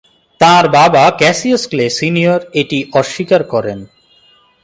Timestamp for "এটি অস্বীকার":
2.53-3.41